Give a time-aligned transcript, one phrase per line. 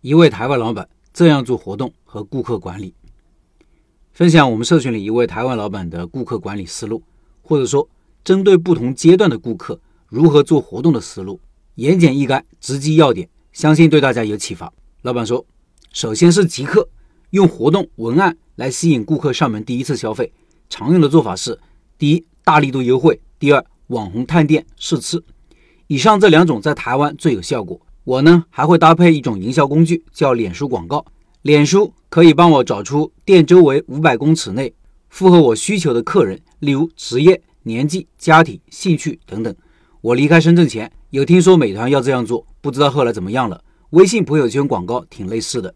[0.00, 2.94] 一位台湾老板这样做活动和顾客管理。
[4.12, 7.02] 分享我们社群里一位台湾老板的顾客管理思路，
[7.42, 7.88] 或者说
[8.22, 11.40] 针对不同阶段的顾客如何做活动的思路，
[11.74, 14.72] 言简意赅，直击要点，相信对大家有启发。
[15.02, 15.44] 老板说，
[15.92, 16.88] 首先是即刻
[17.30, 20.32] 用活动文案来吸引顾客上门第一次消费，
[20.68, 21.58] 常用的做法是：
[21.96, 25.20] 第一，大力度优惠；第二，网红探店试吃。
[25.88, 27.80] 以上这两种在台湾最有效果。
[28.08, 31.04] 我呢还会搭配一种营销工具，叫脸书广告。
[31.42, 34.72] 脸书可以帮我找出店周围五百公尺内
[35.10, 39.54] 符合我需求的客人，例如职业、年纪、家庭、兴趣等等。
[40.00, 43.62] 我离开深圳前有听说美团要这样做，不知道后来怎么样了。
[43.90, 45.74] 微信朋友圈广告挺类似的。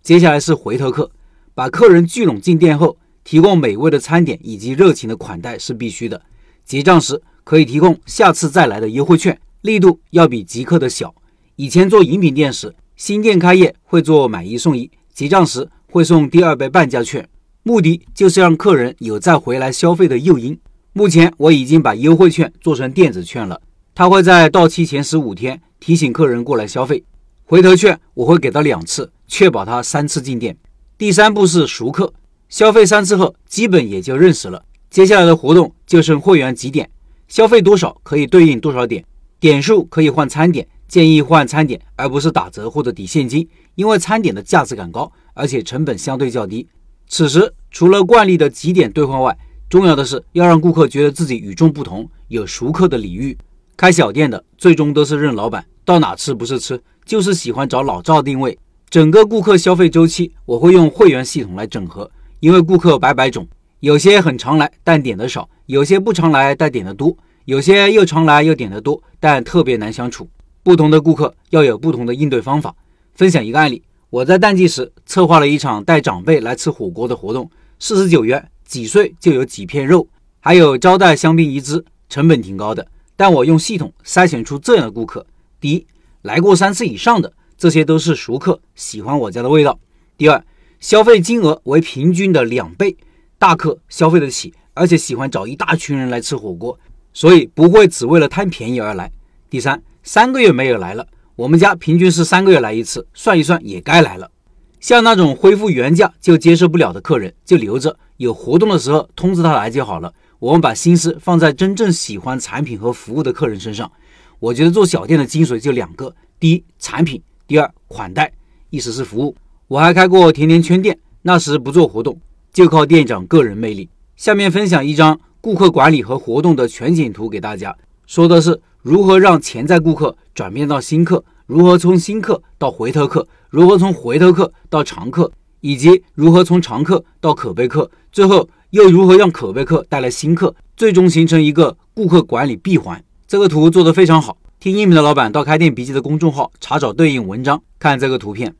[0.00, 1.10] 接下来是回头客，
[1.56, 6.22] 把客人聚拢进店后，提供美味的餐点以及热情的款待是必须的。
[6.64, 9.36] 结账时可以提供下次再来的优惠券。
[9.62, 11.12] 力度要比极客的小。
[11.56, 17.28] 以前做饮品店时，新店开业会做买一送一，结账时会送第二杯半价券，
[17.62, 20.58] 目的就是让客人有再回来消费的诱因。
[20.92, 23.60] 目前我已经把优惠券做成电子券了，
[23.94, 27.04] 它会在到期前十五天提醒客人过来消费。
[27.44, 30.56] 回头券我会给他两次，确保他三次进店。
[30.98, 32.12] 第三步是熟客，
[32.48, 34.64] 消费三次后基本也就认识了。
[34.90, 36.90] 接下来的活动就剩会员几点，
[37.28, 39.04] 消费多少可以对应多少点。
[39.38, 46.68] 点数可以换餐点，建议换餐点，而不是打折或者抵现金，因为餐点的价值感高，而且成本相对较低。
[47.08, 49.36] 此时除了惯例的几点兑换外，
[49.68, 53.36] 重要的是要让顾客觉得自己与众不同，有熟客的礼遇。
[53.76, 58.56] 开小店的最终都是认老板，到哪吃不是吃，就是喜欢找老赵定位。
[58.88, 63.44] 整个顾客消费周期，我会用会员系统来整合，因为顾客百百种，
[63.80, 67.16] 有些很常来但点的少，有些不常来但点的多。
[67.46, 70.28] 有些又常来又点的多，但特别难相处。
[70.64, 72.74] 不同的顾客要有不同的应对方法。
[73.14, 77.48] 分享一个案例：我在淡季时策划了一场带长辈来吃火锅的活动，
[77.78, 80.08] 四十九元，几岁就有几片肉，
[80.40, 82.84] 还有招待香槟一支，成本挺高的。
[83.14, 85.24] 但我用系统筛选出这样的顾客：
[85.60, 85.86] 第一，
[86.22, 89.78] 来过三次以上的，这些都是熟客，喜欢我家的味道；
[90.16, 90.42] 第二，
[90.80, 92.96] 消费金额为平均的两倍，
[93.38, 96.78] 大客消费得起，而且喜欢找一大群人来吃火锅。
[97.12, 99.12] 所以不会只为了贪便宜而来。
[99.48, 104.30] 第三，三个月没有来了，我们家平均是三个月来一次，算一算也该来了。
[104.78, 110.12] 像那种恢复原价就接受不了的客人，就留着，有活动的时候通知他来就好了。
[110.38, 113.90] 我们把心思放在真正喜欢产品和服务的客人身上。
[114.38, 118.30] 我觉得做小店的精髓就两个：第一，产品；第二，款待，
[118.68, 119.34] 意思是服务。
[119.68, 122.20] 我还开过甜甜圈店，那时不做活动，
[122.52, 123.88] 就靠店长个人魅力。
[124.16, 125.18] 下面分享一张。
[125.40, 127.76] 顾客管理和活动的全景图给大家，
[128.06, 143.02] 说的是如何让潜在顾客转变到新客，如何从新客到回头客，如何从回头客到常客，以及如何从常客到可悲客，最后又如何让可悲客带来新客，最终形成一个顾客管理闭环。
[143.26, 148.54] 这个图做得非常好，听音频的老板到开店笔记的公众号查找对应文章，看这个图片。